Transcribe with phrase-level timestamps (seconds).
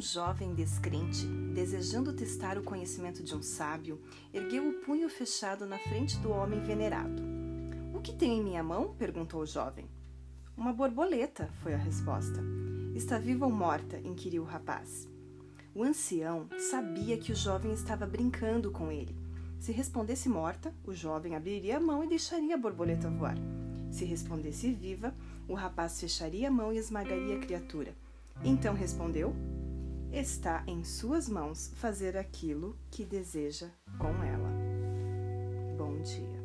[0.00, 4.00] jovem descrente, desejando testar o conhecimento de um sábio,
[4.32, 7.22] ergueu o punho fechado na frente do homem venerado.
[7.94, 8.94] O que tem em minha mão?
[8.94, 9.86] perguntou o jovem.
[10.56, 12.42] Uma borboleta, foi a resposta.
[12.94, 13.98] Está viva ou morta?
[13.98, 15.08] inquiriu o rapaz.
[15.74, 19.14] O ancião sabia que o jovem estava brincando com ele.
[19.58, 23.36] Se respondesse morta, o jovem abriria a mão e deixaria a borboleta voar.
[23.90, 25.14] Se respondesse viva,
[25.48, 27.94] o rapaz fecharia a mão e esmagaria a criatura.
[28.44, 29.34] Então respondeu:
[30.12, 34.50] Está em suas mãos fazer aquilo que deseja com ela.
[35.76, 36.37] Bom dia.